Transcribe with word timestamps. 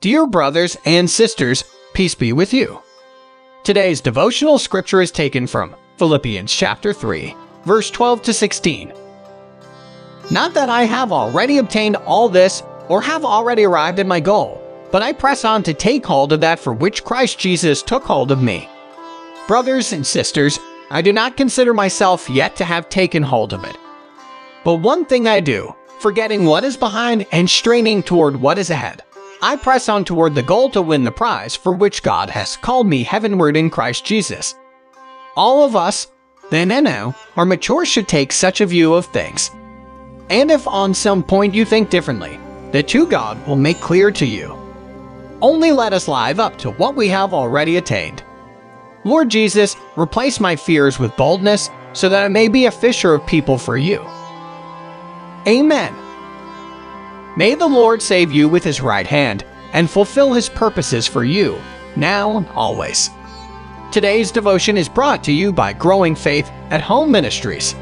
Dear 0.00 0.26
brothers 0.26 0.78
and 0.86 1.10
sisters, 1.10 1.62
peace 1.92 2.14
be 2.14 2.32
with 2.32 2.54
you. 2.54 2.80
Today's 3.64 4.00
devotional 4.00 4.58
scripture 4.58 5.02
is 5.02 5.10
taken 5.10 5.46
from 5.46 5.76
Philippians 5.98 6.50
chapter 6.50 6.94
3, 6.94 7.36
verse 7.66 7.90
12 7.90 8.22
to 8.22 8.32
16. 8.32 8.94
Not 10.30 10.54
that 10.54 10.70
I 10.70 10.84
have 10.84 11.12
already 11.12 11.58
obtained 11.58 11.96
all 11.96 12.30
this 12.30 12.62
or 12.88 13.02
have 13.02 13.26
already 13.26 13.64
arrived 13.64 13.98
at 13.98 14.06
my 14.06 14.20
goal, 14.20 14.62
but 14.90 15.02
I 15.02 15.12
press 15.12 15.44
on 15.44 15.62
to 15.64 15.74
take 15.74 16.06
hold 16.06 16.32
of 16.32 16.40
that 16.40 16.58
for 16.58 16.72
which 16.72 17.04
Christ 17.04 17.38
Jesus 17.38 17.82
took 17.82 18.04
hold 18.04 18.30
of 18.30 18.42
me. 18.42 18.70
Brothers 19.46 19.92
and 19.92 20.06
sisters, 20.06 20.58
I 20.90 21.02
do 21.02 21.12
not 21.12 21.36
consider 21.36 21.74
myself 21.74 22.30
yet 22.30 22.56
to 22.56 22.64
have 22.64 22.88
taken 22.88 23.22
hold 23.22 23.52
of 23.52 23.64
it. 23.64 23.76
But 24.64 24.76
one 24.76 25.04
thing 25.04 25.28
I 25.28 25.40
do, 25.40 25.74
forgetting 25.98 26.46
what 26.46 26.64
is 26.64 26.78
behind 26.78 27.26
and 27.32 27.50
straining 27.50 28.02
toward 28.02 28.40
what 28.40 28.58
is 28.58 28.70
ahead. 28.70 29.02
I 29.42 29.56
press 29.56 29.88
on 29.88 30.04
toward 30.04 30.34
the 30.34 30.42
goal 30.42 30.68
to 30.70 30.82
win 30.82 31.04
the 31.04 31.10
prize 31.10 31.56
for 31.56 31.72
which 31.72 32.02
God 32.02 32.28
has 32.28 32.58
called 32.58 32.86
me 32.86 33.02
heavenward 33.02 33.56
in 33.56 33.70
Christ 33.70 34.04
Jesus. 34.04 34.54
All 35.34 35.64
of 35.64 35.74
us, 35.74 36.08
then 36.50 36.70
and 36.70 36.84
now, 36.84 37.14
are 37.36 37.46
mature 37.46 37.86
should 37.86 38.06
take 38.06 38.32
such 38.32 38.60
a 38.60 38.66
view 38.66 38.92
of 38.92 39.06
things. 39.06 39.50
And 40.28 40.50
if 40.50 40.68
on 40.68 40.92
some 40.92 41.22
point 41.22 41.54
you 41.54 41.64
think 41.64 41.88
differently, 41.88 42.38
the 42.72 42.82
true 42.82 43.06
God 43.06 43.44
will 43.46 43.56
make 43.56 43.80
clear 43.80 44.10
to 44.10 44.26
you. 44.26 44.56
Only 45.40 45.72
let 45.72 45.94
us 45.94 46.06
live 46.06 46.38
up 46.38 46.58
to 46.58 46.72
what 46.72 46.94
we 46.94 47.08
have 47.08 47.32
already 47.32 47.78
attained. 47.78 48.22
Lord 49.04 49.30
Jesus, 49.30 49.74
replace 49.96 50.38
my 50.38 50.54
fears 50.54 50.98
with 50.98 51.16
boldness 51.16 51.70
so 51.94 52.10
that 52.10 52.24
I 52.24 52.28
may 52.28 52.48
be 52.48 52.66
a 52.66 52.70
fisher 52.70 53.14
of 53.14 53.26
people 53.26 53.56
for 53.56 53.78
you. 53.78 54.04
Amen. 55.46 55.94
May 57.40 57.54
the 57.54 57.66
Lord 57.66 58.02
save 58.02 58.30
you 58.30 58.50
with 58.50 58.62
his 58.62 58.82
right 58.82 59.06
hand 59.06 59.46
and 59.72 59.88
fulfill 59.88 60.34
his 60.34 60.50
purposes 60.50 61.06
for 61.06 61.24
you, 61.24 61.58
now 61.96 62.36
and 62.36 62.46
always. 62.48 63.08
Today's 63.90 64.30
devotion 64.30 64.76
is 64.76 64.90
brought 64.90 65.24
to 65.24 65.32
you 65.32 65.50
by 65.50 65.72
Growing 65.72 66.14
Faith 66.14 66.50
at 66.68 66.82
Home 66.82 67.10
Ministries. 67.10 67.74